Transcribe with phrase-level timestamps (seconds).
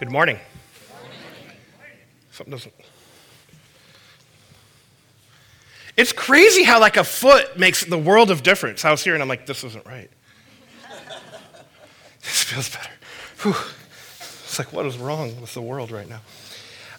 [0.00, 0.38] Good morning.
[2.32, 2.72] Something doesn't.
[5.94, 8.82] It's crazy how like a foot makes the world of difference.
[8.86, 10.08] I was here and I'm like, this isn't right.
[12.22, 12.90] this feels better.
[13.42, 13.54] Whew.
[14.44, 16.20] It's like, what is wrong with the world right now?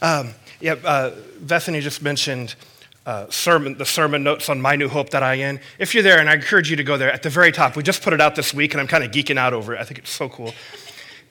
[0.04, 2.54] Um, yeah, uh, Bethany just mentioned
[3.08, 5.60] uh, sermon, the sermon notes on mynewhope.in.
[5.80, 7.82] If you're there, and I encourage you to go there, at the very top, we
[7.82, 9.82] just put it out this week, and I'm kind of geeking out over it.
[9.82, 10.54] I think it's so cool.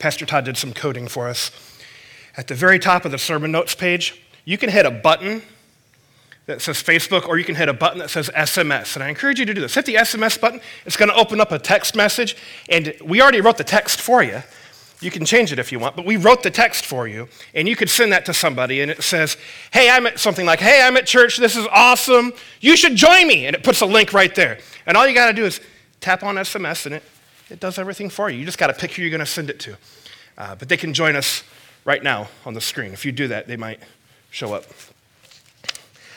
[0.01, 1.51] Pastor Todd did some coding for us.
[2.35, 5.43] At the very top of the sermon notes page, you can hit a button
[6.47, 8.95] that says Facebook, or you can hit a button that says SMS.
[8.95, 9.75] And I encourage you to do this.
[9.75, 12.35] Hit the SMS button, it's going to open up a text message,
[12.67, 14.41] and we already wrote the text for you.
[15.01, 17.69] You can change it if you want, but we wrote the text for you, and
[17.69, 19.37] you could send that to somebody, and it says,
[19.71, 23.27] Hey, I'm at something like, Hey, I'm at church, this is awesome, you should join
[23.27, 23.45] me.
[23.45, 24.57] And it puts a link right there.
[24.87, 25.61] And all you got to do is
[25.99, 27.03] tap on SMS, and it,
[27.51, 28.39] it does everything for you.
[28.39, 29.77] You just got to pick who you're going to send it to.
[30.37, 31.43] Uh, but they can join us
[31.83, 32.93] right now on the screen.
[32.93, 33.79] If you do that, they might
[34.29, 34.63] show up.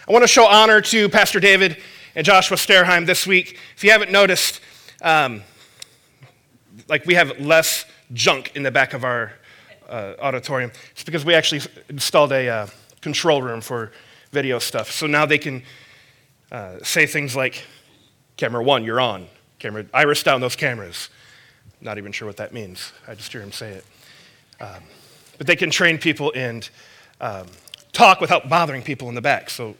[0.08, 1.76] I want to show honor to Pastor David
[2.14, 3.58] and Joshua Sterheim this week.
[3.76, 4.60] If you haven't noticed,
[5.02, 5.42] um,
[6.88, 9.32] like we have less junk in the back of our
[9.88, 10.70] uh, auditorium.
[10.92, 12.66] It's because we actually installed a uh,
[13.00, 13.90] control room for
[14.30, 14.90] video stuff.
[14.92, 15.62] So now they can
[16.52, 17.64] uh, say things like,
[18.36, 19.26] camera one, you're on.
[19.58, 21.08] Camera, iris down those cameras.
[21.84, 22.92] Not even sure what that means.
[23.06, 23.84] I just hear him say it.
[24.60, 24.82] Um,
[25.36, 26.68] but they can train people and
[27.20, 27.46] um,
[27.92, 29.50] talk without bothering people in the back.
[29.50, 29.76] So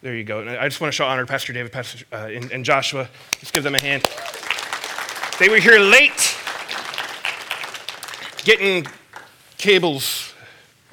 [0.00, 0.40] there you go.
[0.40, 3.08] And I just want to show honor to Pastor David Pastor, uh, and, and Joshua.
[3.38, 4.04] Let's give them a hand.
[5.40, 6.36] They were here late
[8.44, 8.86] getting
[9.56, 10.32] cables.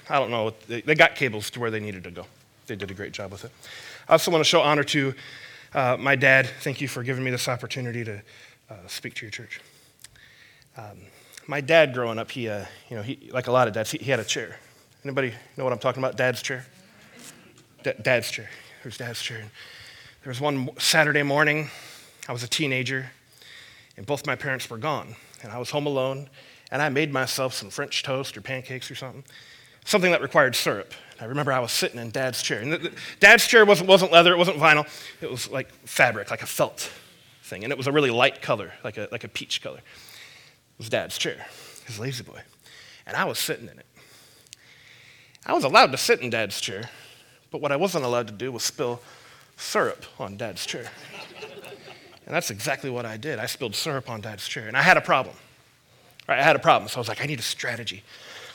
[0.09, 0.53] I don't know.
[0.67, 2.25] They, they got cables to where they needed to go.
[2.65, 3.51] They did a great job with it.
[4.09, 5.13] I also want to show honor to
[5.73, 6.47] uh, my dad.
[6.61, 8.21] Thank you for giving me this opportunity to
[8.69, 9.61] uh, speak to your church.
[10.77, 10.97] Um,
[11.47, 13.97] my dad, growing up, he, uh, you know, he, like a lot of dads, he,
[13.99, 14.57] he, had a chair.
[15.03, 16.17] Anybody know what I'm talking about?
[16.17, 16.65] Dad's chair.
[17.83, 18.49] D- dad's chair.
[18.83, 19.39] There's dad's chair.
[19.39, 19.49] And
[20.23, 21.69] there was one Saturday morning.
[22.27, 23.11] I was a teenager,
[23.95, 26.29] and both my parents were gone, and I was home alone
[26.71, 29.23] and I made myself some French toast or pancakes or something,
[29.85, 30.93] something that required syrup.
[31.19, 32.59] I remember I was sitting in Dad's chair.
[32.59, 34.87] And the, the, Dad's chair wasn't, wasn't leather, it wasn't vinyl,
[35.21, 36.91] it was like fabric, like a felt
[37.43, 37.63] thing.
[37.63, 39.79] And it was a really light color, like a, like a peach color.
[40.77, 41.45] Was Dad's chair,
[41.85, 42.41] his La-Z-Boy.
[43.05, 43.85] And I was sitting in it.
[45.45, 46.89] I was allowed to sit in Dad's chair,
[47.51, 48.99] but what I wasn't allowed to do was spill
[49.57, 50.89] syrup on Dad's chair.
[52.25, 53.37] And that's exactly what I did.
[53.37, 55.35] I spilled syrup on Dad's chair, and I had a problem.
[56.27, 58.03] Right, I had a problem, so I was like, I need a strategy.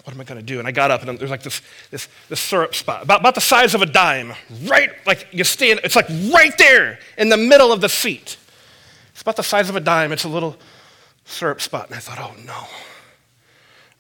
[0.03, 0.59] What am I going to do?
[0.59, 3.41] And I got up, and there's like this, this, this syrup spot, about, about the
[3.41, 4.33] size of a dime,
[4.65, 8.37] right, like you stand, it's like right there in the middle of the seat.
[9.13, 10.11] It's about the size of a dime.
[10.11, 10.57] It's a little
[11.31, 11.87] syrup spot.
[11.87, 12.67] And I thought, oh no,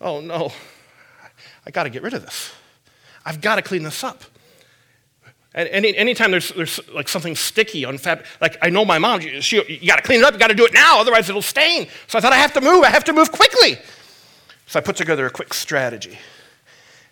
[0.00, 0.52] oh no,
[1.66, 2.52] I got to get rid of this.
[3.24, 4.24] I've got to clean this up.
[5.52, 9.20] And any, anytime there's, there's like something sticky on fabric, like I know my mom,
[9.20, 11.42] she, you got to clean it up, you got to do it now, otherwise it'll
[11.42, 11.88] stain.
[12.06, 13.76] So I thought I have to move, I have to move quickly.
[14.66, 16.18] So I put together a quick strategy.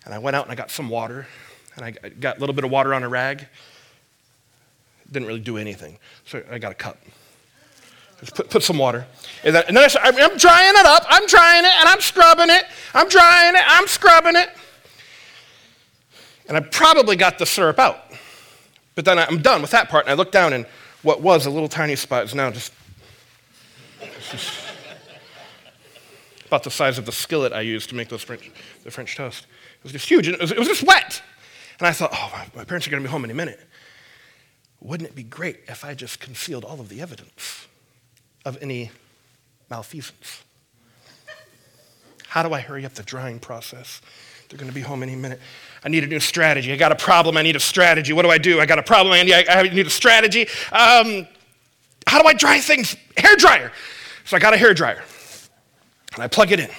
[0.05, 1.27] And I went out and I got some water,
[1.75, 3.45] and I got a little bit of water on a rag.
[5.11, 5.99] Didn't really do anything.
[6.25, 6.97] So I got a cup.
[8.35, 9.07] Put, put some water.
[9.43, 13.07] And then, I I'm drying it up, I'm drying it, and I'm scrubbing it, I'm
[13.07, 14.49] drying it, I'm scrubbing it.
[16.47, 17.97] And I probably got the syrup out.
[18.95, 20.65] But then I'm done with that part, and I look down, and
[21.01, 22.73] what was a little tiny spot is now just,
[24.29, 24.51] just
[26.47, 28.51] about the size of the skillet I used to make those French,
[28.83, 29.43] the French toast.
[29.77, 31.21] It was just huge, and it was, it was just wet.
[31.79, 33.61] And I thought, oh, my, my parents are going to be home any minute.
[34.81, 37.68] Wouldn't it be great if I just concealed all of the evidence
[38.45, 38.91] of any
[39.69, 40.43] malfeasance?
[42.27, 44.01] How do I hurry up the drying process?
[44.49, 45.39] They're going to be home any minute.
[45.83, 46.73] I need a new strategy.
[46.73, 47.37] I got a problem.
[47.37, 48.13] I need a strategy.
[48.13, 48.59] What do I do?
[48.59, 49.13] I got a problem.
[49.13, 50.47] I need, I need a strategy.
[50.71, 51.27] Um,
[52.05, 52.95] how do I dry things?
[53.17, 53.71] Hair dryer.
[54.25, 55.03] So I got a hair dryer.
[56.13, 56.69] And I plug it in.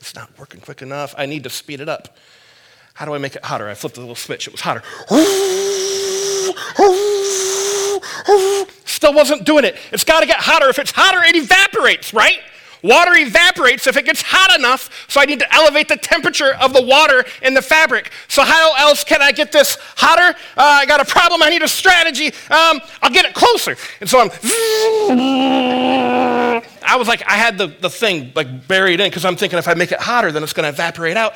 [0.00, 1.14] It's not working quick enough.
[1.18, 2.16] I need to speed it up.
[2.96, 3.68] How do I make it hotter?
[3.68, 4.48] I flipped the little switch.
[4.48, 4.82] It was hotter.
[8.86, 9.76] Still wasn't doing it.
[9.92, 10.70] It's got to get hotter.
[10.70, 12.38] If it's hotter, it evaporates, right?
[12.82, 16.72] Water evaporates if it gets hot enough, so I need to elevate the temperature of
[16.72, 18.12] the water in the fabric.
[18.28, 20.34] So, how else can I get this hotter?
[20.56, 22.28] Uh, I got a problem, I need a strategy.
[22.28, 23.76] Um, I'll get it closer.
[24.00, 24.30] And so I'm.
[26.82, 29.68] I was like, I had the, the thing like buried in because I'm thinking if
[29.68, 31.34] I make it hotter, then it's going to evaporate out.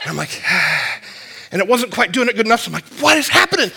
[0.00, 0.30] And I'm like,
[1.52, 2.60] and it wasn't quite doing it good enough.
[2.60, 3.70] So I'm like, what is happening?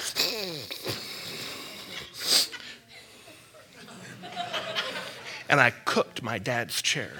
[5.50, 7.12] and I cooked my dad's chair.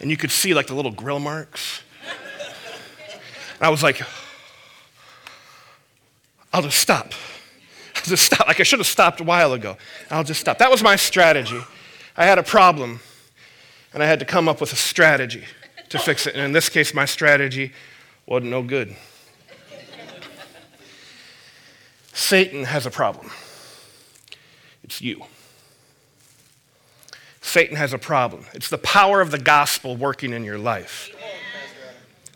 [0.00, 1.82] and you could see like the little grill marks.
[2.04, 4.00] And I was like,
[6.52, 7.12] I'll just stop.
[7.94, 8.46] I'll just stop.
[8.46, 9.76] Like I should have stopped a while ago.
[10.10, 10.58] I'll just stop.
[10.58, 11.60] That was my strategy.
[12.16, 13.00] I had a problem,
[13.92, 15.44] and I had to come up with a strategy
[15.90, 16.34] to fix it.
[16.34, 17.72] And in this case, my strategy
[18.28, 18.94] wasn't no good.
[22.12, 23.30] Satan has a problem.
[24.84, 25.24] It's you.
[27.40, 28.44] Satan has a problem.
[28.52, 31.10] It's the power of the gospel working in your life.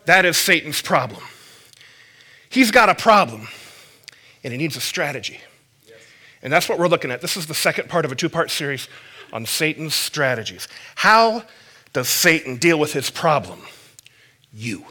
[0.05, 1.21] That is Satan's problem.
[2.49, 3.47] He's got a problem,
[4.43, 5.39] and he needs a strategy.
[6.41, 7.21] And that's what we're looking at.
[7.21, 8.87] This is the second part of a two part series
[9.31, 10.67] on Satan's strategies.
[10.95, 11.43] How
[11.93, 13.61] does Satan deal with his problem?
[14.51, 14.85] You.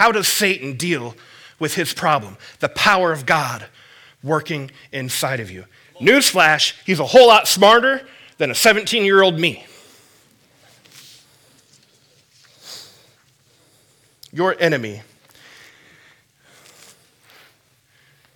[0.00, 1.14] How does Satan deal
[1.58, 2.38] with his problem?
[2.60, 3.66] The power of God
[4.22, 5.66] working inside of you.
[6.00, 8.08] Newsflash, he's a whole lot smarter
[8.38, 9.66] than a 17 year old me.
[14.32, 15.02] Your enemy.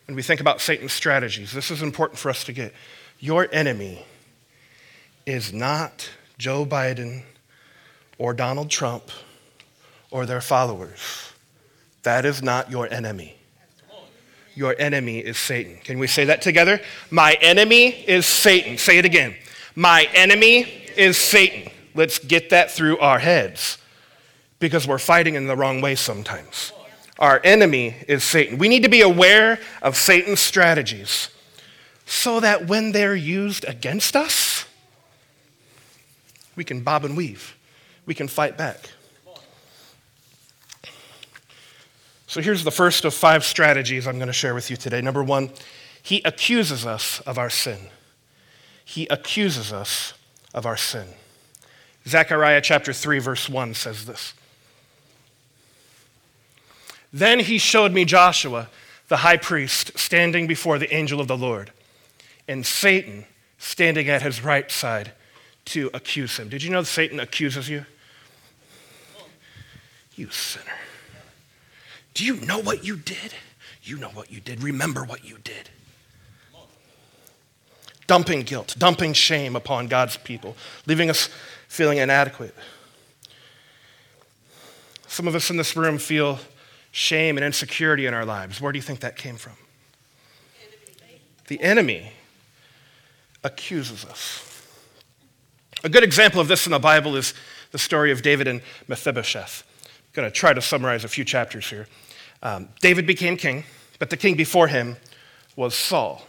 [0.05, 2.75] When we think about Satan's strategies, this is important for us to get.
[3.21, 4.05] Your enemy
[5.25, 7.23] is not Joe Biden
[8.19, 9.05] or Donald Trump
[10.11, 11.31] or their followers.
[12.05, 13.37] That is not your enemy.
[14.55, 15.79] Your enemy is Satan.
[15.83, 16.81] Can we say that together?
[17.11, 18.79] My enemy is Satan.
[18.79, 19.35] Say it again.
[19.75, 20.61] My enemy
[20.97, 21.73] is Satan.
[21.95, 23.79] Let's get that through our heads
[24.61, 26.73] because we're fighting in the wrong way sometimes.
[27.19, 28.59] Our enemy is Satan.
[28.59, 31.31] We need to be aware of Satan's strategies
[32.07, 34.67] so that when they're used against us,
[36.55, 37.57] we can bob and weave.
[38.07, 38.91] We can fight back.
[42.35, 45.01] So here's the first of five strategies I'm going to share with you today.
[45.01, 45.51] Number one,
[46.03, 47.79] he accuses us of our sin.
[48.85, 50.15] He accuses us
[50.53, 51.07] of our sin.
[52.09, 54.35] Zechariah chapter 3, verse 1 says this.
[57.13, 58.69] Then he showed me Joshua,
[59.07, 61.71] the high priest, standing before the angel of the Lord,
[62.49, 63.27] and Satan
[63.59, 65.13] standing at his right side
[65.67, 66.49] to accuse him.
[66.49, 67.87] Did you know Satan accuses you?
[70.17, 70.73] You sinner.
[72.15, 73.35] Do you know what you did?
[73.83, 74.63] You know what you did.
[74.63, 75.69] Remember what you did.
[78.07, 80.57] Dumping guilt, dumping shame upon God's people,
[80.87, 81.29] leaving us
[81.69, 82.55] feeling inadequate.
[85.07, 86.39] Some of us in this room feel
[86.93, 88.61] shame and insecurity in our lives.
[88.61, 89.55] Where do you think that came from?
[91.49, 92.13] The enemy
[93.43, 94.51] accuses us.
[95.83, 97.35] A good example of this in the Bible is
[97.71, 99.65] the story of David and Mephibosheth.
[99.85, 101.87] I'm going to try to summarize a few chapters here.
[102.45, 103.65] Um, David became king,
[103.99, 104.99] but the king before him
[105.57, 106.23] was Saul.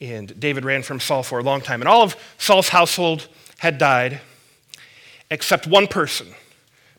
[0.00, 1.80] And David ran from Saul for a long time.
[1.80, 4.20] And all of Saul's household had died
[5.30, 6.28] except one person,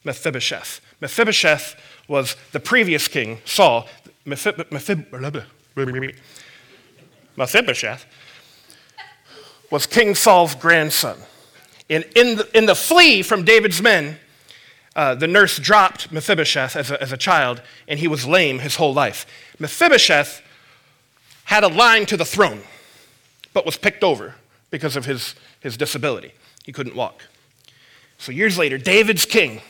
[0.04, 0.82] Mephibosheth.
[1.00, 1.76] Mephibosheth
[2.08, 3.88] was the previous king, Saul.
[7.38, 8.06] Mephibosheth
[9.70, 11.18] was King Saul's grandson.
[11.90, 14.18] And in the, in the flee from David's men,
[14.96, 18.76] uh, the nurse dropped Mephibosheth as a, as a child, and he was lame his
[18.76, 19.26] whole life.
[19.60, 20.42] Mephibosheth
[21.46, 22.62] had a line to the throne,
[23.54, 24.36] but was picked over
[24.70, 26.34] because of his, his disability.
[26.66, 27.24] He couldn't walk.
[28.18, 29.62] So years later, David's king,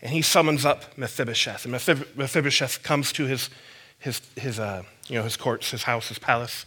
[0.00, 1.64] and he summons up Mephibosheth.
[1.64, 1.72] And
[2.16, 3.50] Mephibosheth comes to his,
[3.98, 6.64] his, his, uh, you know, his courts, his house, his palace.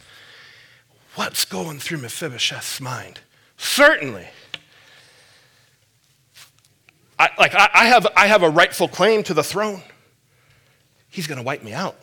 [1.16, 3.22] What's going through Mephibosheth's mind?
[3.58, 4.28] Certainly,
[7.22, 9.84] I, like I, I, have, I have a rightful claim to the throne.
[11.08, 11.96] He's going to wipe me out.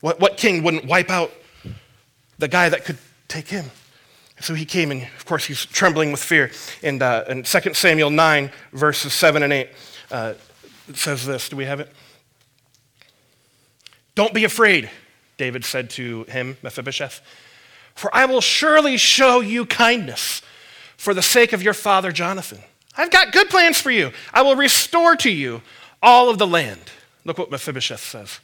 [0.00, 1.32] What, what king wouldn't wipe out
[2.38, 3.70] the guy that could take him?
[4.38, 6.50] So he came, and of course, he's trembling with fear.
[6.82, 9.70] And uh, in 2 Samuel 9, verses 7 and 8,
[10.10, 10.34] uh,
[10.88, 11.48] it says this.
[11.48, 11.90] Do we have it?
[14.14, 14.90] Don't be afraid,
[15.38, 17.22] David said to him, Mephibosheth,
[17.94, 20.42] for I will surely show you kindness
[20.98, 22.62] for the sake of your father Jonathan.
[22.96, 24.12] I've got good plans for you.
[24.32, 25.62] I will restore to you
[26.02, 26.80] all of the land.
[27.24, 28.40] Look what Mephibosheth says.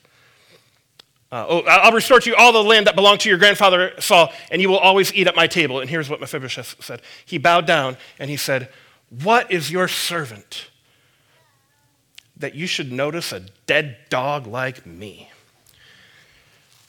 [1.31, 4.33] Uh, oh, I'll restore to you all the land that belonged to your grandfather Saul,
[4.51, 5.81] and you will always eat at my table.
[5.81, 7.03] And here's what Mephibosheth said.
[7.27, 8.71] He bowed down and he said,
[9.23, 10.71] What is your servant
[12.37, 15.31] that you should notice a dead dog like me?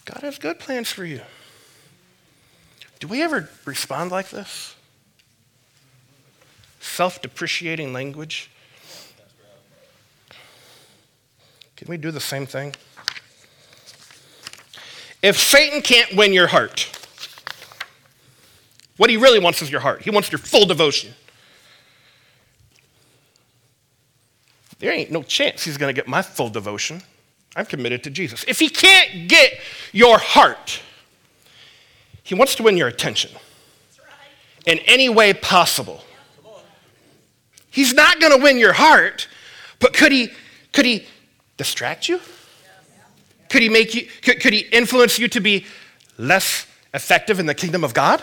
[0.06, 1.22] God has good plans for you.
[3.00, 4.76] Do we ever respond like this?
[6.90, 8.50] Self depreciating language?
[11.76, 12.76] Can we do the same thing?
[15.22, 16.90] If Satan can't win your heart,
[19.00, 20.02] What he really wants is your heart.
[20.02, 21.14] He wants your full devotion.
[24.80, 27.02] There ain't no chance he's going to get my full devotion.
[27.56, 28.44] I'm committed to Jesus.
[28.46, 29.54] If he can't get
[29.94, 30.82] your heart,
[32.24, 33.32] he wants to win your attention
[34.66, 36.04] in any way possible.
[37.70, 39.28] He's not going to win your heart,
[39.80, 40.32] but could he,
[40.74, 41.06] could he
[41.58, 42.20] distract you?
[43.50, 45.66] Could he make you, could, could he influence you to be
[46.18, 48.22] less effective in the kingdom of God?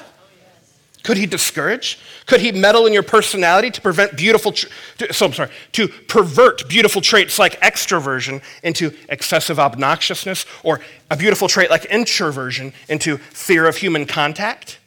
[1.03, 2.01] Could he discourage?
[2.27, 6.69] Could he meddle in your personality to prevent beautiful, to, so I'm sorry, to pervert
[6.69, 13.69] beautiful traits like extroversion into excessive obnoxiousness, or a beautiful trait like introversion into fear
[13.69, 14.81] of human contact?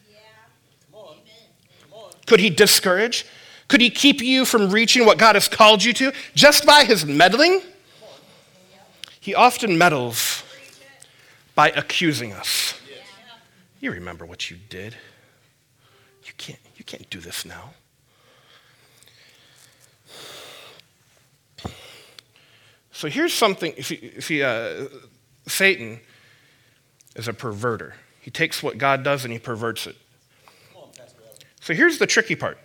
[2.26, 3.26] Could he discourage?
[3.70, 7.06] Could he keep you from reaching what God has called you to just by his
[7.06, 7.62] meddling?
[9.22, 10.44] He often meddles
[11.54, 12.74] by accusing us.
[13.80, 14.96] You remember what you did.
[16.26, 17.74] You can't, you can't do this now.
[22.92, 24.88] So here's something, see, uh,
[25.48, 26.02] Satan
[27.16, 27.94] is a perverter.
[28.20, 29.96] He takes what God does and he perverts it.
[31.62, 32.58] So here's the tricky part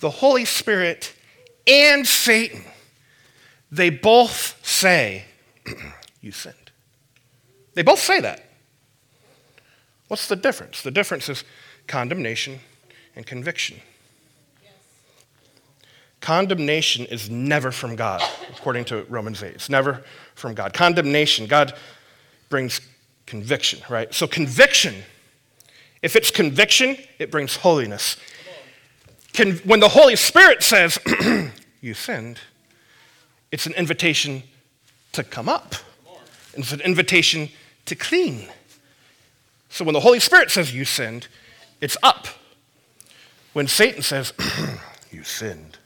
[0.00, 1.14] the Holy Spirit
[1.66, 2.64] and Satan,
[3.70, 5.24] they both say,
[6.20, 6.56] You sinned.
[7.74, 8.44] They both say that.
[10.08, 10.82] What's the difference?
[10.82, 11.44] The difference is
[11.86, 12.58] condemnation
[13.14, 13.80] and conviction.
[16.20, 19.54] Condemnation is never from God, according to Romans 8.
[19.54, 20.04] It's never
[20.34, 20.74] from God.
[20.74, 21.74] Condemnation, God
[22.50, 22.80] brings
[23.24, 24.12] conviction, right?
[24.12, 24.96] So, conviction,
[26.02, 28.16] if it's conviction, it brings holiness.
[29.34, 30.98] Con- when the Holy Spirit says,
[31.80, 32.38] You sinned,
[33.50, 34.42] it's an invitation
[35.12, 35.74] to come up,
[36.54, 37.48] it's an invitation
[37.86, 38.48] to clean.
[39.68, 41.28] So, when the Holy Spirit says, You sinned,
[41.80, 42.26] it's up.
[43.52, 44.32] When Satan says,
[45.10, 45.78] You sinned,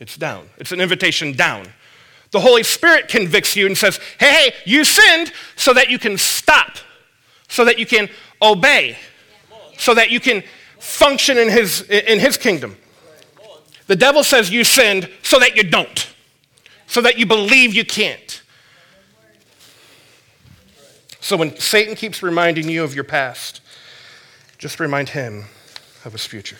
[0.00, 0.48] it's down.
[0.58, 1.68] It's an invitation down.
[2.30, 6.18] The Holy Spirit convicts you and says, Hey, hey, you sinned so that you can
[6.18, 6.78] stop,
[7.48, 8.08] so that you can
[8.42, 8.98] obey,
[9.78, 10.42] so that you can
[10.84, 12.76] function in his, in his kingdom.
[13.86, 16.14] The devil says you sinned so that you don't,
[16.86, 18.42] so that you believe you can't.
[21.20, 23.62] So when Satan keeps reminding you of your past,
[24.58, 25.46] just remind him
[26.04, 26.58] of his future.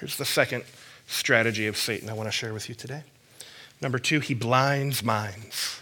[0.00, 0.64] Here's the second
[1.06, 3.02] strategy of Satan I want to share with you today.
[3.80, 5.80] Number two, he blinds minds.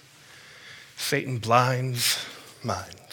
[0.96, 2.24] Satan blinds
[2.62, 3.05] minds.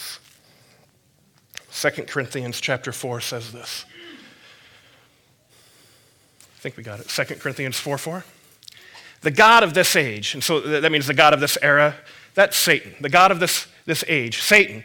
[1.91, 3.85] 2 Corinthians chapter 4 says this.
[6.41, 7.09] I think we got it.
[7.09, 8.23] 2 Corinthians 4 4
[9.23, 11.95] the God of this age, and so that means the God of this era,
[12.33, 12.93] that's Satan.
[12.99, 14.83] The God of this, this age, Satan,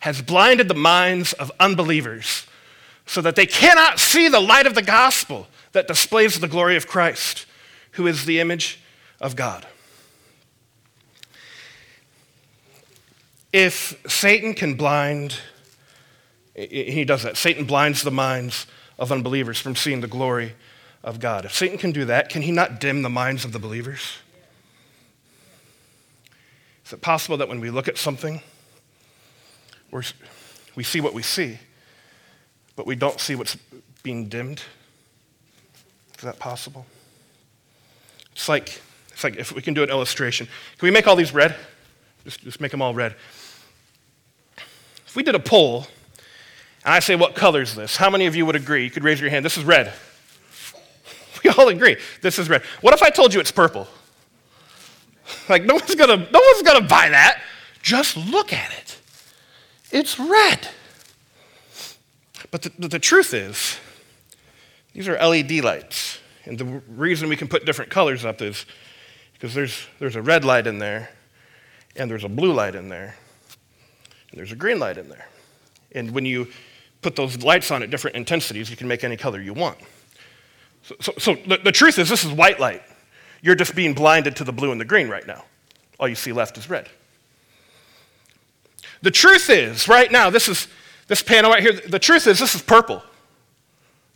[0.00, 2.46] has blinded the minds of unbelievers
[3.06, 6.86] so that they cannot see the light of the gospel that displays the glory of
[6.86, 7.46] Christ,
[7.92, 8.80] who is the image
[9.20, 9.66] of God.
[13.52, 15.40] If Satan can blind,
[16.66, 17.36] he does that.
[17.36, 18.66] Satan blinds the minds
[18.98, 20.54] of unbelievers from seeing the glory
[21.04, 21.44] of God.
[21.44, 24.18] If Satan can do that, can he not dim the minds of the believers?
[26.84, 28.40] Is it possible that when we look at something,
[29.92, 30.02] we
[30.74, 31.58] we see what we see,
[32.76, 33.56] but we don't see what's
[34.02, 34.62] being dimmed?
[36.16, 36.86] Is that possible?
[38.32, 38.80] It's like,
[39.12, 40.46] it's like if we can do an illustration.
[40.46, 41.56] Can we make all these red?
[42.24, 43.14] Just, just make them all red.
[45.06, 45.86] If we did a poll,
[46.84, 47.96] and I say, What color is this?
[47.96, 48.84] How many of you would agree?
[48.84, 49.44] You could raise your hand.
[49.44, 49.92] This is red.
[51.44, 52.62] We all agree this is red.
[52.80, 53.86] What if I told you it's purple?
[55.48, 57.40] Like no one's gonna no one's gonna buy that.
[57.80, 58.98] Just look at it.
[59.92, 60.68] It's red.
[62.50, 63.78] But the, the, the truth is,
[64.92, 66.18] these are LED lights.
[66.44, 68.64] And the reason we can put different colors up is
[69.34, 71.10] because there's, there's a red light in there,
[71.94, 73.16] and there's a blue light in there,
[74.30, 75.28] and there's a green light in there.
[75.92, 76.48] And when you
[77.02, 79.78] put those lights on at different intensities, you can make any color you want.
[80.82, 82.82] So, so, so the, the truth is, this is white light.
[83.42, 85.44] You're just being blinded to the blue and the green right now.
[86.00, 86.88] All you see left is red.
[89.02, 90.66] The truth is, right now, this is
[91.06, 91.72] this panel right here.
[91.72, 93.02] The truth is, this is purple.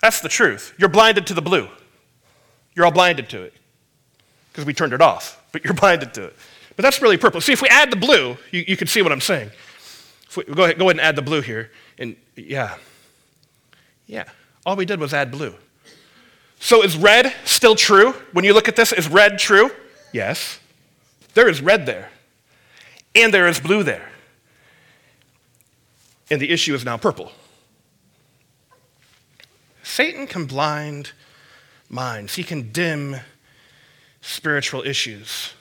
[0.00, 0.75] That's the truth.
[0.79, 1.69] You're blinded to the blue.
[2.75, 3.55] You're all blinded to it
[4.50, 6.37] because we turned it off, but you're blinded to it.
[6.76, 7.41] But that's really purple.
[7.41, 9.50] See, if we add the blue, you, you can see what I'm saying.
[10.37, 11.71] We, go, ahead, go ahead and add the blue here.
[11.99, 12.77] And yeah,
[14.07, 14.25] yeah,
[14.65, 15.55] all we did was add blue.
[16.59, 18.12] So is red still true?
[18.33, 19.71] When you look at this, is red true?
[20.12, 20.61] Yes.
[21.35, 22.11] There is red there.
[23.15, 24.11] and there is blue there.
[26.31, 27.33] And the issue is now purple.
[29.83, 31.12] Satan can blind
[31.91, 33.17] minds, he can dim
[34.21, 35.53] spiritual issues.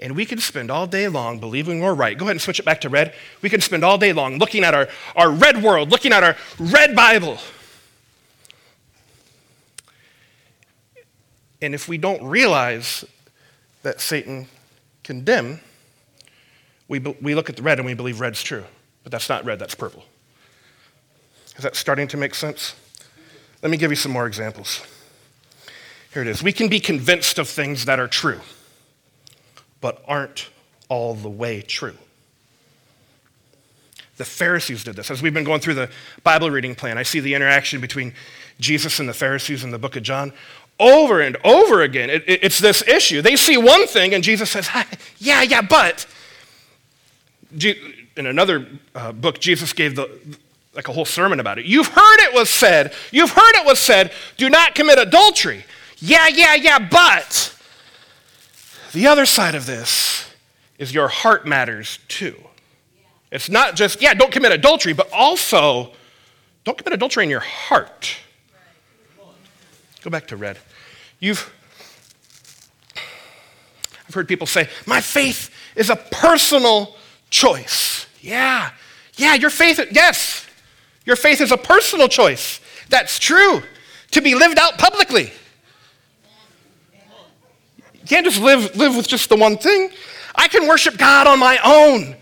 [0.00, 2.16] And we can spend all day long believing we're right.
[2.16, 3.14] Go ahead and switch it back to red.
[3.42, 6.36] We can spend all day long looking at our, our red world, looking at our
[6.58, 7.38] red Bible.
[11.60, 13.04] And if we don't realize
[13.82, 14.46] that Satan
[15.02, 15.58] can dim,
[16.86, 18.64] we, we look at the red and we believe red's true.
[19.02, 20.04] But that's not red, that's purple.
[21.56, 22.76] Is that starting to make sense?
[23.62, 24.80] Let me give you some more examples.
[26.12, 26.40] Here it is.
[26.40, 28.40] We can be convinced of things that are true
[29.80, 30.50] but aren't
[30.88, 31.96] all the way true.
[34.16, 35.10] The Pharisees did this.
[35.10, 35.90] As we've been going through the
[36.24, 38.14] Bible reading plan, I see the interaction between
[38.58, 40.32] Jesus and the Pharisees in the book of John
[40.80, 42.10] over and over again.
[42.10, 43.22] It, it, it's this issue.
[43.22, 44.68] They see one thing, and Jesus says,
[45.18, 46.06] Yeah, yeah, but.
[47.60, 50.10] In another uh, book, Jesus gave the,
[50.74, 51.66] like a whole sermon about it.
[51.66, 55.64] You've heard it was said, you've heard it was said, do not commit adultery.
[55.98, 57.54] Yeah, yeah, yeah, but.
[58.92, 60.30] The other side of this
[60.78, 62.36] is your heart matters too.
[63.30, 65.92] It's not just, yeah, don't commit adultery, but also
[66.64, 68.16] don't commit adultery in your heart.
[70.02, 70.58] Go back to red.
[71.20, 71.52] You've,
[74.06, 76.96] I've heard people say, my faith is a personal
[77.30, 78.06] choice.
[78.20, 78.70] Yeah,
[79.16, 80.46] yeah, your faith, yes,
[81.04, 82.60] your faith is a personal choice.
[82.88, 83.62] That's true,
[84.12, 85.32] to be lived out publicly.
[88.08, 89.90] You can't just live, live with just the one thing.
[90.34, 92.16] I can worship God on my own.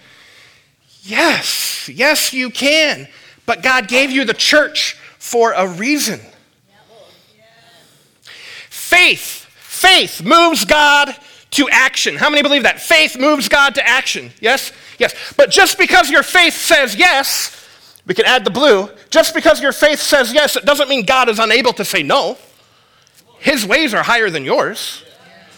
[1.02, 3.07] Yes, yes, you can.
[3.45, 6.19] But God gave you the church for a reason.
[8.69, 11.14] Faith, faith moves God
[11.52, 12.16] to action.
[12.16, 12.81] How many believe that?
[12.81, 14.33] Faith moves God to action.
[14.40, 14.73] Yes?
[14.99, 15.14] Yes.
[15.37, 17.53] But just because your faith says yes,
[18.07, 18.90] we can add the blue.
[19.11, 22.38] Just because your faith says yes, it doesn't mean God is unable to say no.
[23.38, 25.05] His ways are higher than yours.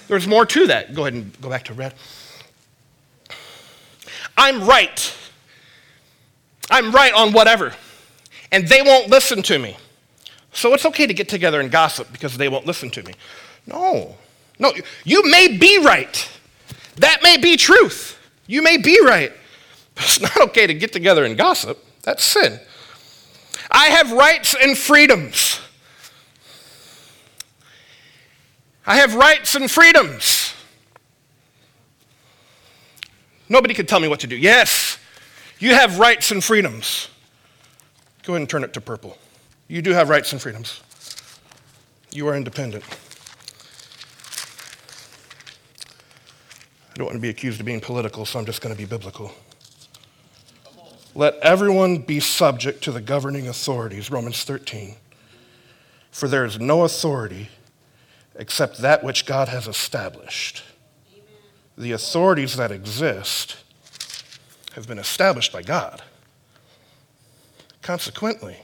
[0.09, 0.95] There's more to that.
[0.95, 1.95] Go ahead and go back to red.
[4.37, 5.15] I'm right.
[6.71, 7.75] I'm right on whatever.
[8.51, 9.77] And they won't listen to me.
[10.53, 13.15] So it's okay to get together and gossip because they won't listen to me.
[13.67, 14.17] No.
[14.59, 14.73] No,
[15.05, 16.29] you may be right.
[16.97, 18.19] That may be truth.
[18.47, 19.33] You may be right.
[19.95, 21.85] But it's not okay to get together and gossip.
[22.03, 22.59] That's sin.
[23.71, 25.61] I have rights and freedoms.
[28.89, 30.55] I have rights and freedoms.
[33.47, 34.35] Nobody can tell me what to do.
[34.35, 34.97] Yes,
[35.59, 37.09] you have rights and freedoms.
[38.23, 39.19] Go ahead and turn it to purple.
[39.69, 40.81] You do have rights and freedoms.
[42.13, 42.83] You are independent.
[46.91, 48.87] I don't want to be accused of being political, so I'm just going to be
[48.87, 49.33] biblical.
[51.15, 54.95] Let everyone be subject to the governing authorities, Romans 13.
[56.11, 57.51] For there is no authority
[58.39, 60.63] except that which God has established.
[61.13, 61.25] Amen.
[61.77, 63.57] The authorities that exist
[64.75, 66.03] have been established by God.
[67.83, 68.59] Consequently,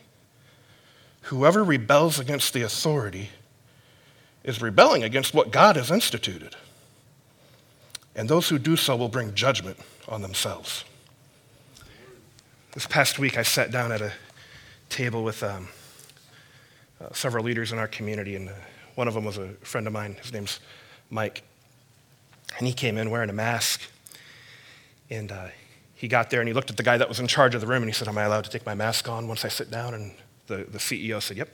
[1.22, 3.30] whoever rebels against the authority
[4.44, 6.54] is rebelling against what God has instituted.
[8.14, 10.84] And those who do so will bring judgment on themselves.
[12.72, 14.12] This past week, I sat down at a
[14.88, 15.68] table with um,
[17.00, 18.52] uh, several leaders in our community, and uh,
[18.94, 20.16] one of them was a friend of mine.
[20.22, 20.60] His name's
[21.10, 21.42] Mike.
[22.58, 23.82] And he came in wearing a mask.
[25.10, 25.48] And uh,
[25.94, 27.66] he got there and he looked at the guy that was in charge of the
[27.66, 29.70] room and he said, Am I allowed to take my mask on once I sit
[29.70, 29.94] down?
[29.94, 30.12] And
[30.46, 31.48] the, the CEO said, Yep.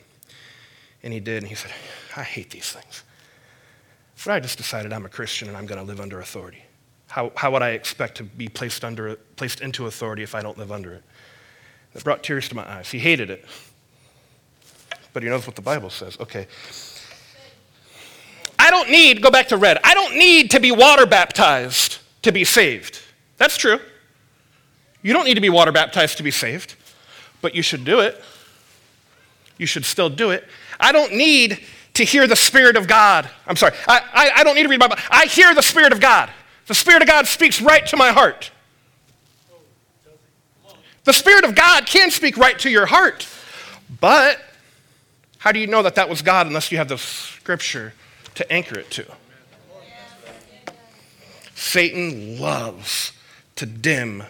[1.02, 1.42] And he did.
[1.42, 1.70] And he said,
[2.16, 3.04] I hate these things.
[4.24, 6.62] But I just decided I'm a Christian and I'm going to live under authority.
[7.08, 10.58] How, how would I expect to be placed, under, placed into authority if I don't
[10.58, 11.02] live under it?
[11.94, 12.90] It brought tears to my eyes.
[12.90, 13.44] He hated it.
[15.12, 16.16] But he knows what the Bible says.
[16.20, 16.46] Okay,
[18.70, 22.30] I don't need, go back to red, I don't need to be water baptized to
[22.30, 23.00] be saved.
[23.36, 23.80] That's true.
[25.02, 26.76] You don't need to be water baptized to be saved,
[27.42, 28.22] but you should do it.
[29.58, 30.46] You should still do it.
[30.78, 31.60] I don't need
[31.94, 33.28] to hear the Spirit of God.
[33.44, 35.02] I'm sorry, I, I, I don't need to read my Bible.
[35.10, 36.30] I hear the Spirit of God.
[36.68, 38.52] The Spirit of God speaks right to my heart.
[41.02, 43.26] The Spirit of God can speak right to your heart,
[44.00, 44.40] but
[45.38, 47.94] how do you know that that was God unless you have the Scripture
[48.40, 49.04] to anchor it to.
[51.54, 53.12] Satan loves
[53.56, 54.22] to dim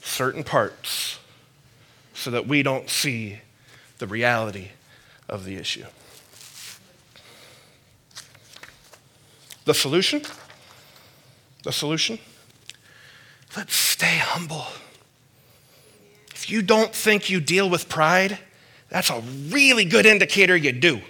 [0.00, 1.18] certain parts
[2.14, 3.40] so that we don't see
[3.98, 4.68] the reality
[5.28, 5.84] of the issue.
[9.64, 10.22] The solution?
[11.64, 12.20] The solution?
[13.56, 14.66] let's stay humble.
[16.32, 18.38] If you don't think you deal with pride,
[18.88, 21.00] that's a really good indicator you do.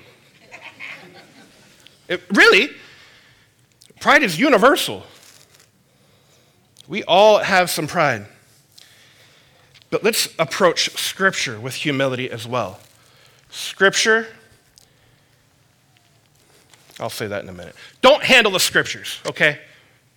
[2.11, 2.70] It, really,
[4.01, 5.05] pride is universal.
[6.88, 8.27] We all have some pride.
[9.90, 12.81] But let's approach Scripture with humility as well.
[13.49, 14.27] Scripture,
[16.99, 17.77] I'll say that in a minute.
[18.03, 19.61] Don't handle the Scriptures, okay?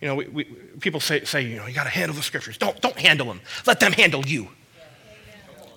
[0.02, 0.44] You know, we, we,
[0.80, 2.58] people say, say, you know, you got to handle the Scriptures.
[2.58, 3.40] Don't, don't handle them.
[3.68, 4.50] Let them handle you.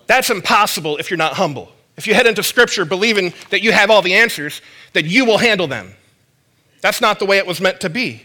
[0.07, 1.71] That's impossible if you're not humble.
[1.95, 5.37] If you head into Scripture believing that you have all the answers, that you will
[5.37, 5.93] handle them.
[6.81, 8.23] That's not the way it was meant to be.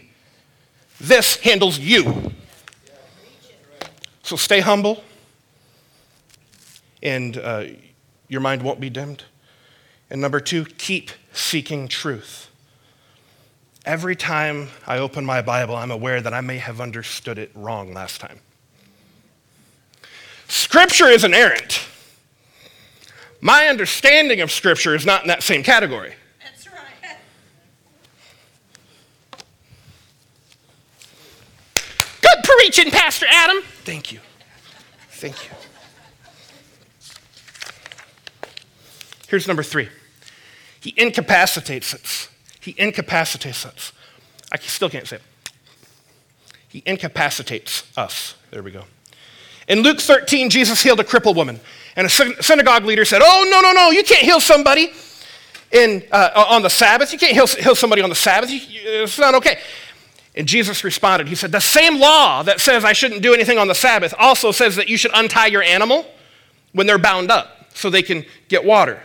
[0.99, 2.31] This handles you.
[4.21, 5.03] So stay humble,
[7.01, 7.65] and uh,
[8.29, 9.23] your mind won't be dimmed.
[10.09, 12.49] And number two, keep seeking truth.
[13.85, 17.93] Every time I open my Bible, I'm aware that I may have understood it wrong
[17.93, 18.39] last time.
[20.47, 21.85] Scripture is inerrant.
[23.41, 26.13] My understanding of Scripture is not in that same category.
[26.41, 27.17] That's right.
[32.21, 33.61] Good preaching, Pastor Adam.
[33.83, 34.19] Thank you.
[35.09, 35.51] Thank you.
[39.27, 39.89] Here's number three
[40.79, 42.29] He incapacitates us.
[42.59, 43.91] He incapacitates us.
[44.51, 45.21] I still can't say it.
[46.69, 48.35] He incapacitates us.
[48.51, 48.85] There we go.
[49.67, 51.59] In Luke 13, Jesus healed a crippled woman.
[51.95, 54.91] And a synagogue leader said, Oh, no, no, no, you can't heal somebody
[55.71, 57.13] in, uh, on the Sabbath.
[57.13, 58.49] You can't heal, heal somebody on the Sabbath.
[58.51, 59.59] It's not okay.
[60.35, 63.67] And Jesus responded, He said, The same law that says I shouldn't do anything on
[63.67, 66.05] the Sabbath also says that you should untie your animal
[66.71, 69.01] when they're bound up so they can get water.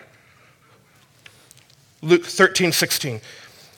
[2.00, 3.20] Luke 13, 16.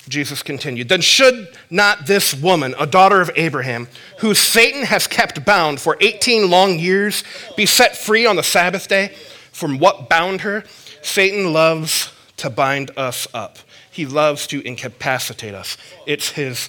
[0.09, 5.45] Jesus continued, Then should not this woman, a daughter of Abraham, who Satan has kept
[5.45, 7.23] bound for 18 long years,
[7.57, 9.15] be set free on the Sabbath day
[9.53, 10.65] from what bound her?
[11.03, 13.59] Satan loves to bind us up,
[13.91, 15.77] he loves to incapacitate us.
[16.07, 16.69] It's his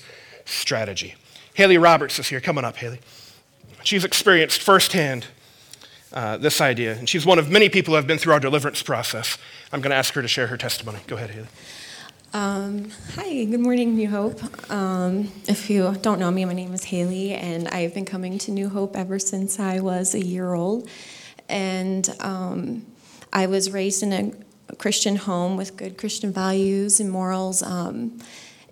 [0.52, 1.16] strategy.
[1.54, 2.42] Haley Roberts is here.
[2.42, 3.00] Coming up, Haley.
[3.84, 5.28] She's experienced firsthand
[6.14, 8.84] uh, this idea, and she's one of many people who have been through our deliverance
[8.84, 9.38] process.
[9.72, 11.00] I'm going to ask her to share her testimony.
[11.08, 11.48] Go ahead, Haley.
[12.34, 14.72] Um, hi, good morning, New Hope.
[14.72, 18.52] Um, if you don't know me, my name is Haley, and I've been coming to
[18.52, 20.90] New Hope ever since I was a year old.
[21.50, 22.86] And um,
[23.34, 24.14] I was raised in
[24.70, 27.62] a Christian home with good Christian values and morals.
[27.64, 28.20] Um,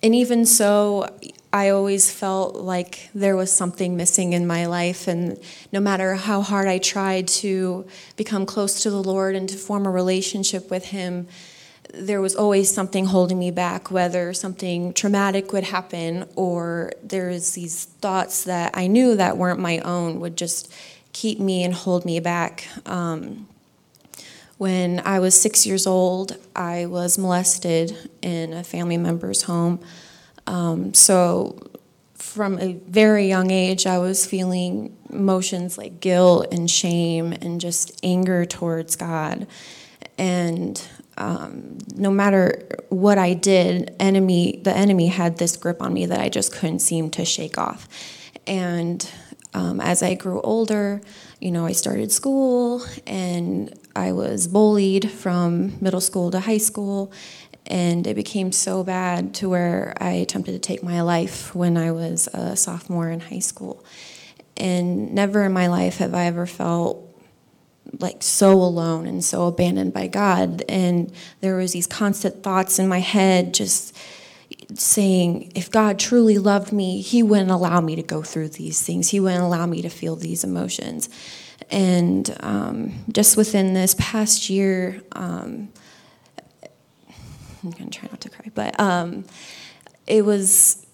[0.01, 1.13] and even so,
[1.51, 5.07] I always felt like there was something missing in my life.
[5.07, 5.39] And
[5.71, 9.87] no matter how hard I tried to become close to the Lord and to form
[9.87, 11.27] a relationship with Him,
[11.91, 17.85] there was always something holding me back, whether something traumatic would happen or there's these
[17.85, 20.71] thoughts that I knew that weren't my own would just
[21.13, 22.67] keep me and hold me back.
[22.85, 23.47] Um,
[24.59, 29.79] when I was six years old, I was molested in a family member's home.
[30.49, 31.59] Um, so,
[32.15, 37.99] from a very young age, I was feeling emotions like guilt and shame and just
[38.03, 39.47] anger towards God.
[40.17, 40.81] And
[41.17, 46.19] um, no matter what I did, enemy the enemy had this grip on me that
[46.19, 47.87] I just couldn't seem to shake off.
[48.47, 49.07] And
[49.53, 51.01] um, as I grew older,
[51.39, 57.11] you know, I started school and I was bullied from middle school to high school.
[57.69, 61.91] And it became so bad to where I attempted to take my life when I
[61.91, 63.85] was a sophomore in high school.
[64.57, 67.05] And never in my life have I ever felt
[67.99, 70.63] like so alone and so abandoned by God.
[70.67, 73.95] And there was these constant thoughts in my head just
[74.75, 79.09] saying, if God truly loved me, He wouldn't allow me to go through these things.
[79.09, 81.09] He wouldn't allow me to feel these emotions.
[81.71, 85.69] And um, just within this past year, um,
[87.63, 89.25] I'm gonna try not to cry, but um,
[90.07, 90.85] it was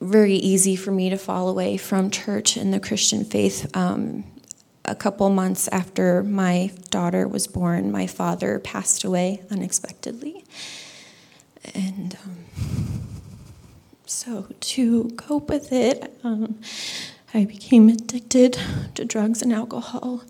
[0.00, 3.74] very easy for me to fall away from church and the Christian faith.
[3.76, 4.24] Um,
[4.84, 10.44] a couple months after my daughter was born, my father passed away unexpectedly.
[11.74, 13.06] And um,
[14.04, 16.60] so, to cope with it, um,
[17.34, 18.56] I became addicted
[18.94, 20.22] to drugs and alcohol.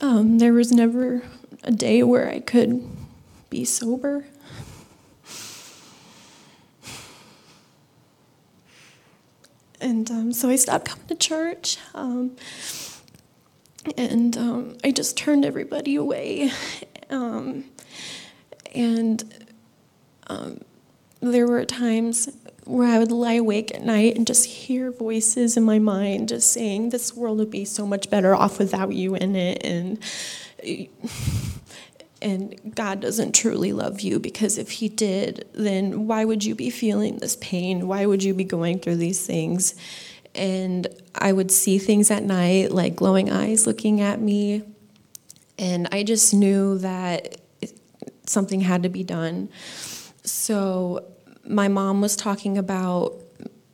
[0.00, 1.22] Um, there was never
[1.62, 2.82] a day where I could
[3.50, 4.24] be sober.
[9.82, 11.76] And um, so I stopped coming to church.
[11.94, 12.36] Um,
[13.96, 16.50] and um, I just turned everybody away.
[17.10, 17.64] Um,
[18.74, 19.46] and
[20.28, 20.62] um,
[21.20, 22.30] there were times
[22.64, 26.52] where I would lie awake at night and just hear voices in my mind just
[26.52, 29.64] saying, This world would be so much better off without you in it.
[29.64, 29.98] And,
[32.22, 36.70] and God doesn't truly love you because if He did, then why would you be
[36.70, 37.88] feeling this pain?
[37.88, 39.74] Why would you be going through these things?
[40.34, 44.62] And I would see things at night, like glowing eyes looking at me.
[45.58, 47.36] And I just knew that
[48.26, 49.50] something had to be done.
[50.24, 51.04] So
[51.44, 53.16] my mom was talking about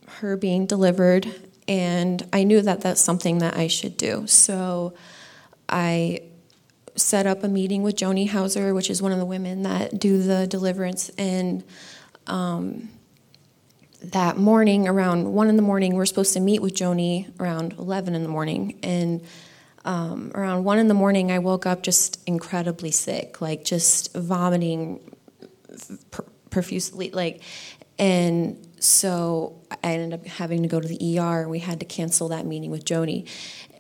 [0.06, 1.32] her being delivered,
[1.68, 4.26] and I knew that that's something that I should do.
[4.26, 4.94] So
[5.68, 6.22] I
[6.98, 10.22] set up a meeting with Joni Hauser, which is one of the women that do
[10.22, 11.64] the deliverance, and
[12.26, 12.90] um,
[14.02, 18.14] that morning around one in the morning, we're supposed to meet with Joni around 11
[18.14, 19.22] in the morning, and
[19.84, 25.16] um, around one in the morning, I woke up just incredibly sick, like just vomiting
[26.50, 27.42] profusely, like,
[27.98, 31.48] and so I ended up having to go to the ER.
[31.48, 33.28] We had to cancel that meeting with Joni,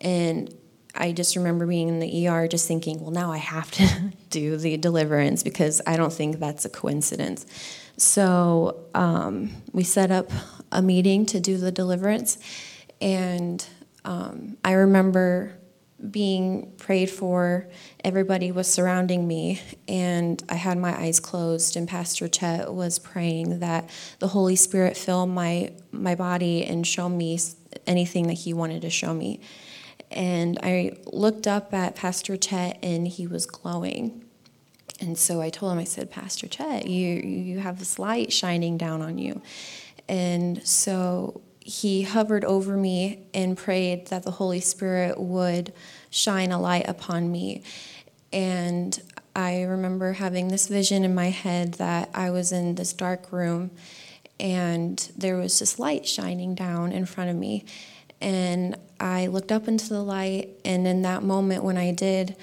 [0.00, 0.52] and
[0.98, 3.88] I just remember being in the ER, just thinking, well, now I have to
[4.30, 7.46] do the deliverance because I don't think that's a coincidence.
[7.96, 10.30] So um, we set up
[10.70, 12.38] a meeting to do the deliverance,
[13.00, 13.64] and
[14.04, 15.58] um, I remember
[16.10, 17.68] being prayed for,
[18.04, 23.58] everybody was surrounding me, and I had my eyes closed, and Pastor Chet was praying
[23.60, 27.40] that the Holy Spirit fill my, my body and show me
[27.86, 29.40] anything that he wanted to show me.
[30.10, 34.24] And I looked up at Pastor Chet, and he was glowing.
[35.00, 38.78] And so I told him, I said, Pastor Chet, you, you have this light shining
[38.78, 39.42] down on you.
[40.08, 45.72] And so he hovered over me and prayed that the Holy Spirit would
[46.10, 47.62] shine a light upon me.
[48.32, 49.00] And
[49.36, 53.70] I remember having this vision in my head that I was in this dark room
[54.40, 57.64] and there was this light shining down in front of me.
[58.20, 62.36] And I looked up into the light, and in that moment when I did,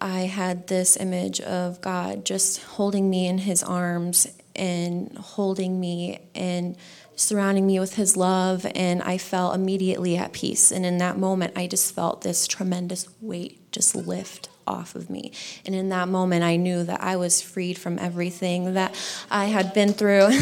[0.00, 6.18] I had this image of God just holding me in his arms and holding me
[6.34, 6.76] and
[7.14, 10.72] surrounding me with his love, and I felt immediately at peace.
[10.72, 15.32] And in that moment, I just felt this tremendous weight just lift off of me.
[15.64, 18.94] And in that moment, I knew that I was freed from everything that
[19.30, 20.28] I had been through.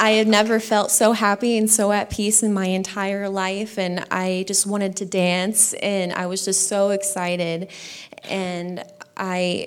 [0.00, 4.06] I had never felt so happy and so at peace in my entire life, and
[4.10, 7.68] I just wanted to dance, and I was just so excited.
[8.24, 8.82] And
[9.14, 9.66] I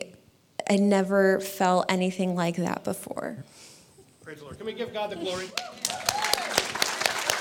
[0.67, 3.43] I never felt anything like that before.
[4.23, 4.57] Praise the Lord.
[4.57, 5.45] Can we give God the glory?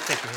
[0.05, 0.31] Thank you.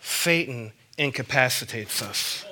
[0.00, 2.44] Satan incapacitates us.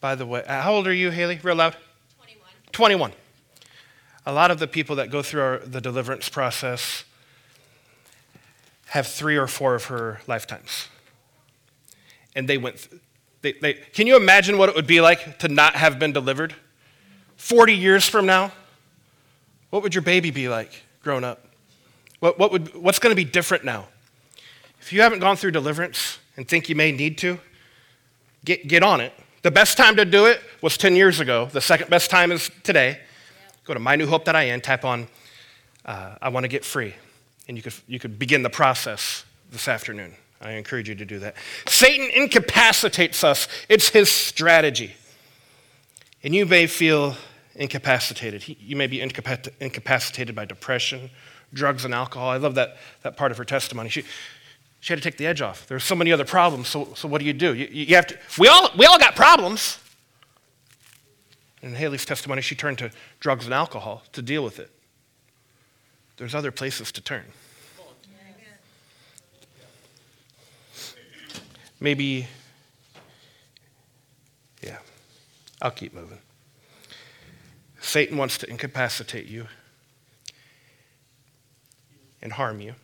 [0.00, 1.38] By the way, uh, how old are you, Haley?
[1.42, 1.76] Real loud.
[2.72, 3.10] 21.
[3.10, 3.12] 21.
[4.24, 7.04] A lot of the people that go through our, the deliverance process
[8.86, 10.88] have three or four of her lifetimes
[12.34, 12.88] and they went.
[13.42, 16.54] They, they, can you imagine what it would be like to not have been delivered?
[17.36, 18.52] 40 years from now,
[19.70, 21.44] what would your baby be like grown up?
[22.20, 23.86] What, what would, what's going to be different now?
[24.80, 27.40] If you haven't gone through deliverance and think you may need to,
[28.44, 29.12] get, get on it.
[29.42, 31.46] The best time to do it was 10 years ago.
[31.46, 33.00] The second best time is today.
[33.64, 35.08] Go to mynewhope.in, tap on
[35.84, 36.94] uh, I want to get free,
[37.48, 40.14] and you could, you could begin the process this afternoon.
[40.40, 41.34] I encourage you to do that.
[41.66, 44.94] Satan incapacitates us, it's his strategy.
[46.24, 47.16] And you may feel
[47.56, 48.56] incapacitated.
[48.60, 51.10] You may be incapacitated by depression,
[51.52, 52.30] drugs, and alcohol.
[52.30, 53.88] I love that, that part of her testimony.
[53.88, 54.04] She,
[54.78, 55.66] she had to take the edge off.
[55.66, 56.68] There were so many other problems.
[56.68, 57.54] So, so what do you do?
[57.54, 59.78] You, you have to, we, all, we all got problems.
[61.62, 64.70] In Haley's testimony, she turned to drugs and alcohol to deal with it.
[66.16, 67.24] There's other places to turn.
[71.80, 72.28] Maybe,
[74.62, 74.78] yeah,
[75.60, 76.18] I'll keep moving.
[77.80, 79.48] Satan wants to incapacitate you
[82.22, 82.74] and harm you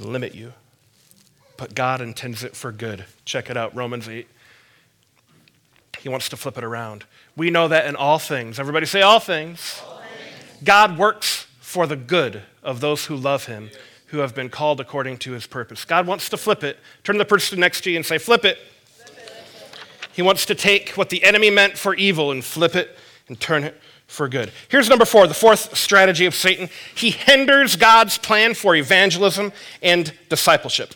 [0.00, 0.52] and limit you.
[1.56, 3.04] But God intends it for good.
[3.24, 4.26] Check it out, Romans 8.
[6.02, 7.04] He wants to flip it around.
[7.36, 9.82] We know that in all things, everybody say all things.
[9.86, 10.64] all things.
[10.64, 13.70] God works for the good of those who love him
[14.06, 15.84] who have been called according to his purpose.
[15.84, 16.78] God wants to flip it.
[17.04, 18.58] Turn the person next to you and say, Flip it.
[18.86, 19.78] Flip it.
[20.12, 22.96] He wants to take what the enemy meant for evil and flip it
[23.28, 24.50] and turn it for good.
[24.68, 26.68] Here's number four, the fourth strategy of Satan.
[26.94, 30.94] He hinders God's plan for evangelism and discipleship.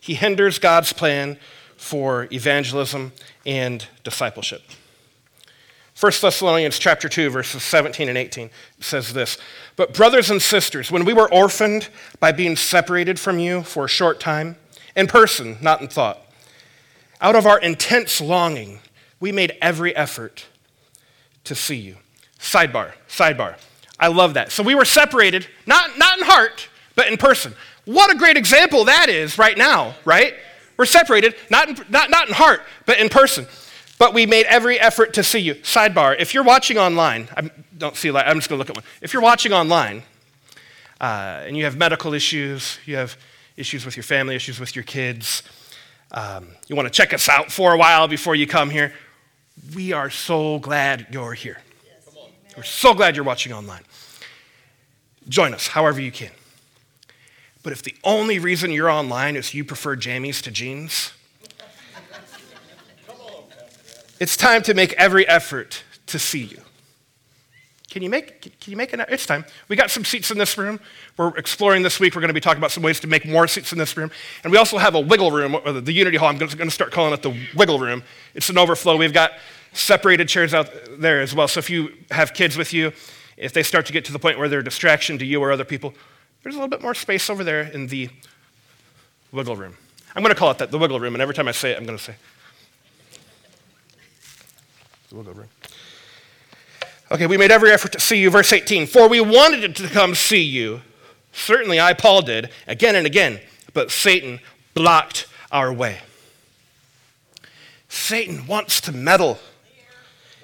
[0.00, 1.38] He hinders God's plan
[1.76, 3.12] for evangelism
[3.46, 4.62] and discipleship.
[5.98, 9.38] 1 Thessalonians chapter 2 verses 17 and 18 says this,
[9.76, 13.88] "But brothers and sisters, when we were orphaned by being separated from you for a
[13.88, 14.56] short time,
[14.96, 16.20] in person, not in thought,
[17.20, 18.80] out of our intense longing,
[19.20, 20.46] we made every effort
[21.44, 21.98] to see you."
[22.40, 23.54] Sidebar, sidebar.
[23.98, 24.50] I love that.
[24.50, 27.54] So we were separated, not, not in heart, but in person.
[27.84, 30.34] What a great example that is right now, right?
[30.76, 33.46] We're separated, not in, not, not in heart, but in person.
[33.98, 35.54] But we made every effort to see you.
[35.56, 38.76] Sidebar, if you're watching online, I don't see, light, I'm just going to look at
[38.76, 38.84] one.
[39.00, 40.02] If you're watching online
[41.00, 43.16] uh, and you have medical issues, you have
[43.56, 45.44] issues with your family, issues with your kids,
[46.10, 48.92] um, you want to check us out for a while before you come here,
[49.74, 51.60] we are so glad you're here.
[52.56, 53.82] We're so glad you're watching online.
[55.28, 56.30] Join us however you can.
[57.64, 61.12] But if the only reason you're online is you prefer jammies to jeans,
[64.20, 66.58] it's time to make every effort to see you.
[67.90, 69.46] Can you make, can you make an, it's time.
[69.68, 70.78] We got some seats in this room.
[71.16, 72.14] We're exploring this week.
[72.14, 74.10] We're going to be talking about some ways to make more seats in this room.
[74.42, 76.28] And we also have a wiggle room, uh, the Unity Hall.
[76.28, 78.02] I'm going to start calling it the wiggle room.
[78.34, 78.96] It's an overflow.
[78.96, 79.32] We've got
[79.72, 81.48] separated chairs out there as well.
[81.48, 82.92] So if you have kids with you,
[83.36, 85.50] if they start to get to the point where they're a distraction to you or
[85.50, 85.94] other people,
[86.44, 88.10] there's a little bit more space over there in the
[89.32, 89.74] wiggle room.
[90.14, 91.14] I'm going to call it that, the wiggle room.
[91.14, 92.14] And every time I say it, I'm going to say,
[95.08, 95.48] the wiggle room.
[97.10, 98.30] Okay, we made every effort to see you.
[98.30, 100.82] Verse 18 For we wanted to come see you.
[101.32, 103.40] Certainly I, Paul, did, again and again,
[103.72, 104.38] but Satan
[104.74, 106.00] blocked our way.
[107.88, 109.38] Satan wants to meddle.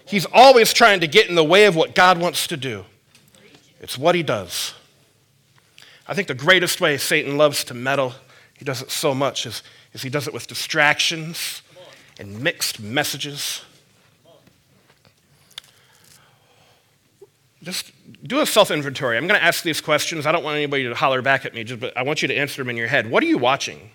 [0.06, 2.86] He's always trying to get in the way of what God wants to do.
[3.80, 4.74] It's what he does.
[6.10, 8.14] I think the greatest way Satan loves to meddle,
[8.58, 11.62] he does it so much, is, is he does it with distractions
[12.18, 13.62] and mixed messages.
[17.62, 17.92] just
[18.26, 19.16] do a self inventory.
[19.16, 20.26] I'm going to ask these questions.
[20.26, 22.34] I don't want anybody to holler back at me, just, but I want you to
[22.34, 23.08] answer them in your head.
[23.08, 23.90] What are you watching?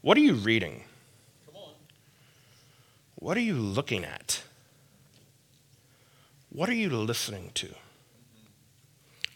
[0.00, 0.82] What are you reading?
[3.16, 4.42] What are you looking at?
[6.48, 7.68] What are you listening to?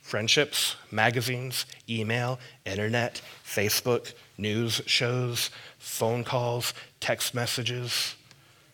[0.07, 8.15] Friendships, magazines, email, internet, Facebook, news shows, phone calls, text messages.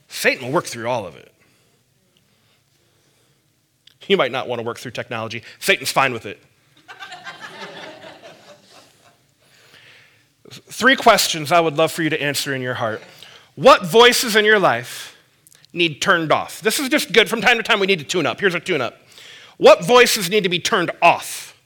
[0.09, 1.33] Satan will work through all of it.
[4.09, 5.43] You might not want to work through technology.
[5.59, 6.39] Satan's fine with it.
[10.51, 13.01] Three questions I would love for you to answer in your heart.
[13.55, 15.17] What voices in your life
[15.73, 16.61] need turned off?
[16.61, 17.31] This is just good.
[17.31, 18.39] From time to time, we need to tune up.
[18.39, 18.99] Here's a tune up.
[19.63, 21.57] What voices need to be turned off?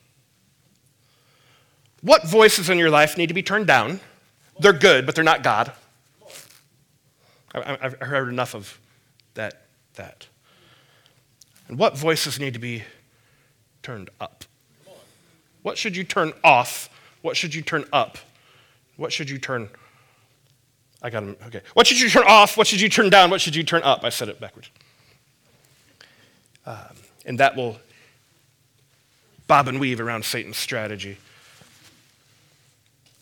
[2.01, 4.01] What voices in your life need to be turned down?
[4.59, 5.71] They're good, but they're not God.
[7.55, 8.79] I've heard enough of
[9.33, 9.63] that.
[9.95, 10.27] that.
[11.67, 12.83] And what voices need to be
[13.81, 14.45] turned up?
[15.63, 16.91] What should you turn off?
[17.23, 18.19] What should you turn up?
[18.97, 19.69] What should you turn
[21.01, 21.35] I got him.
[21.47, 21.61] Okay.
[21.73, 22.57] What should you turn off?
[22.57, 23.31] What should you turn down?
[23.31, 24.03] What should you turn up?
[24.03, 24.69] I said it backwards.
[26.63, 27.77] Um, and that will
[29.47, 31.17] bob and weave around Satan's strategy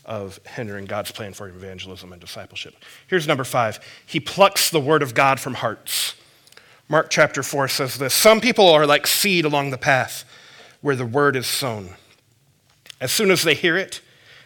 [0.06, 2.76] of hindering God's plan for evangelism and discipleship.
[3.08, 6.16] Here's number five He plucks the word of God from hearts.
[6.88, 10.24] Mark chapter 4 says this Some people are like seed along the path
[10.82, 11.96] where the word is sown.
[13.02, 14.02] As soon as they hear it,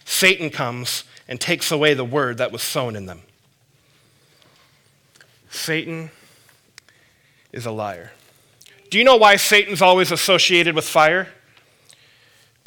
[0.05, 3.21] Satan comes and takes away the word that was sown in them.
[5.49, 6.11] Satan
[7.51, 8.11] is a liar.
[8.89, 11.27] Do you know why Satan's always associated with fire?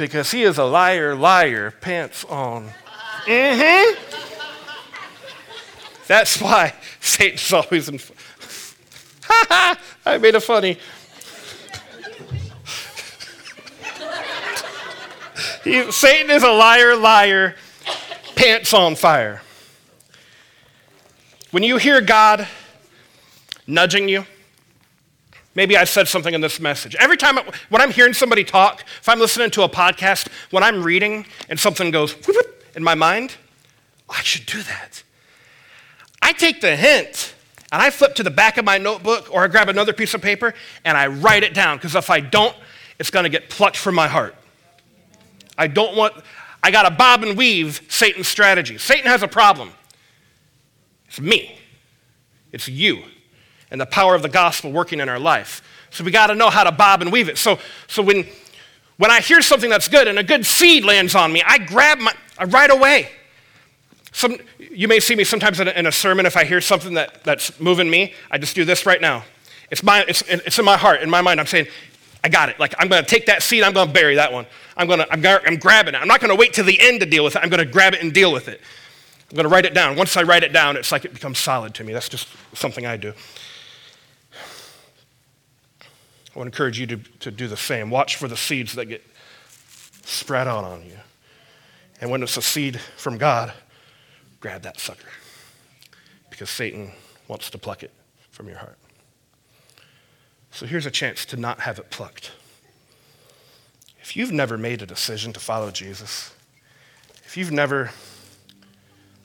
[0.03, 2.73] Because he is a liar, liar, pants on.
[3.25, 3.95] Mm hmm.
[6.09, 7.99] That's why Satan's always in.
[7.99, 8.09] Ha
[9.49, 9.79] ha!
[10.05, 10.77] I made it funny.
[15.62, 17.55] he, Satan is a liar, liar,
[18.35, 19.41] pants on fire.
[21.53, 22.49] When you hear God
[23.68, 24.26] nudging you,
[25.55, 26.94] maybe I said something in this message.
[26.96, 30.62] Every time, I, when I'm hearing somebody talk, if I'm listening to a podcast, when
[30.62, 33.36] I'm reading and something goes whoop, whoop, in my mind,
[34.09, 35.03] I should do that.
[36.20, 37.34] I take the hint
[37.72, 40.22] and I flip to the back of my notebook or I grab another piece of
[40.22, 42.55] paper and I write it down because if I don't,
[42.98, 44.34] it's going to get plucked from my heart.
[45.59, 46.14] I don't want,
[46.62, 48.78] I got to bob and weave Satan's strategy.
[48.78, 49.72] Satan has a problem.
[51.09, 51.59] It's me,
[52.53, 53.03] it's you,
[53.73, 55.62] and the power of the gospel working in our life.
[55.91, 57.39] So we got to know how to bob and weave it.
[57.39, 57.59] So,
[57.89, 58.25] so when,
[58.99, 61.99] when I hear something that's good and a good seed lands on me, I grab
[61.99, 62.12] my,
[62.47, 63.09] right away
[64.12, 66.95] Some, you may see me sometimes in a, in a sermon if I hear something
[66.95, 68.14] that, that's moving me.
[68.31, 69.25] I just do this right now.
[69.70, 71.41] It's, my, it's, it's in my heart, in my mind.
[71.41, 71.66] I'm saying,
[72.23, 72.61] I got it.
[72.61, 74.47] Like, I'm going to take that seed, I'm going to bury that one.
[74.77, 75.99] I'm, gonna, I'm, I'm grabbing it.
[75.99, 77.43] I'm not going to wait till the end to deal with it.
[77.43, 78.61] I'm going to grab it and deal with it.
[79.31, 79.97] I'm going to write it down.
[79.97, 81.95] Once I write it down, it's like it becomes solid to me.
[81.95, 83.14] That's just something I do.
[86.35, 87.91] I to encourage you to, to do the same.
[87.91, 89.05] Watch for the seeds that get
[90.05, 90.97] spread out on you.
[92.01, 93.53] And when it's a seed from God,
[94.41, 95.09] grab that sucker
[96.30, 96.91] because Satan
[97.28, 97.93] wants to pluck it
[98.30, 98.78] from your heart.
[100.51, 102.33] So here's a chance to not have it plucked.
[104.01, 106.35] If you've never made a decision to follow Jesus,
[107.24, 107.91] if you've never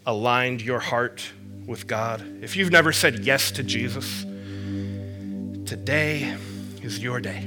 [0.06, 1.32] aligned your heart
[1.66, 4.22] with God, if you've never said yes to Jesus,
[5.66, 6.38] today
[6.88, 7.46] is your day.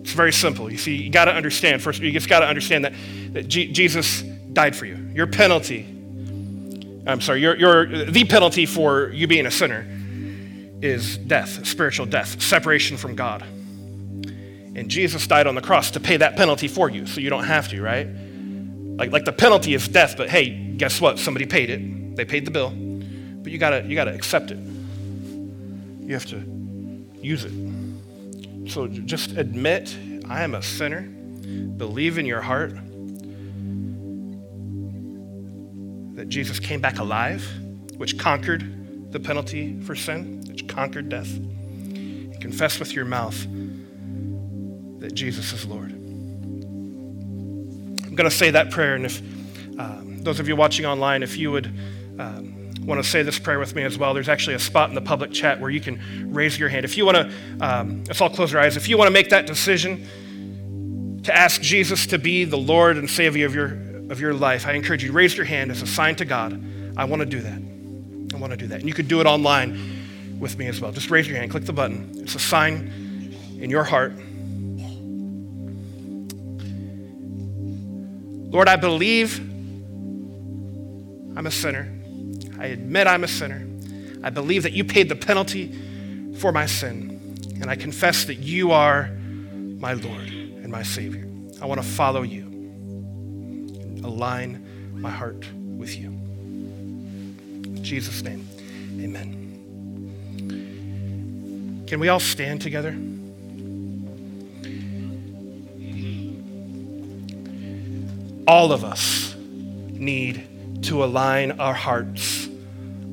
[0.00, 0.70] It's very simple.
[0.70, 2.94] You see, you got to understand, first, you just got to understand that,
[3.32, 4.96] that G- Jesus died for you.
[5.12, 5.86] Your penalty,
[7.06, 9.86] I'm sorry, your, your, the penalty for you being a sinner
[10.82, 13.42] is death, spiritual death, separation from God.
[13.42, 17.44] And Jesus died on the cross to pay that penalty for you, so you don't
[17.44, 18.06] have to, right?
[18.06, 21.18] Like, like the penalty is death, but hey, guess what?
[21.18, 22.16] Somebody paid it.
[22.16, 22.70] They paid the bill.
[22.70, 24.58] But you gotta, you gotta accept it.
[24.58, 26.53] You have to
[27.24, 28.70] use it.
[28.70, 29.96] So just admit,
[30.28, 31.02] I am a sinner.
[31.02, 32.74] Believe in your heart
[36.16, 37.44] that Jesus came back alive,
[37.96, 41.36] which conquered the penalty for sin, which conquered death.
[41.36, 43.36] And confess with your mouth
[45.00, 45.92] that Jesus is Lord.
[48.14, 49.20] I'm going to say that prayer, and if
[49.78, 51.66] um, those of you watching online, if you would
[52.18, 52.53] um,
[52.84, 55.00] want to say this prayer with me as well, there's actually a spot in the
[55.00, 56.84] public chat where you can raise your hand.
[56.84, 58.76] If you want to, um, let's all close our eyes.
[58.76, 63.08] If you want to make that decision to ask Jesus to be the Lord and
[63.08, 63.78] Savior of your
[64.10, 66.62] of your life, I encourage you to raise your hand as a sign to God.
[66.96, 68.34] I want to do that.
[68.34, 68.80] I want to do that.
[68.80, 70.92] And you could do it online with me as well.
[70.92, 72.10] Just raise your hand, click the button.
[72.16, 72.92] It's a sign
[73.58, 74.12] in your heart.
[78.52, 79.38] Lord, I believe
[81.36, 81.93] I'm a sinner.
[82.58, 83.66] I admit I'm a sinner.
[84.22, 85.72] I believe that you paid the penalty
[86.38, 87.10] for my sin.
[87.60, 89.10] And I confess that you are
[89.78, 91.28] my Lord and my Savior.
[91.60, 96.08] I want to follow you and align my heart with you.
[96.08, 98.46] In Jesus' name,
[99.00, 99.40] amen.
[101.86, 102.96] Can we all stand together?
[108.46, 110.46] All of us need
[110.84, 112.48] to align our hearts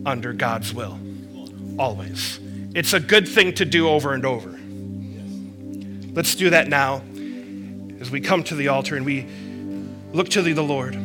[0.05, 0.99] under God's will.
[1.78, 2.39] Always.
[2.74, 4.49] It's a good thing to do over and over.
[6.13, 7.01] Let's do that now
[7.99, 9.28] as we come to the altar and we
[10.11, 10.95] look to thee, the Lord.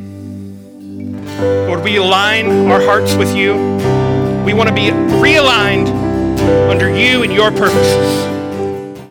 [1.39, 3.53] Lord, we align our hearts with you.
[4.43, 5.87] We want to be realigned
[6.69, 8.36] under you and your purposes.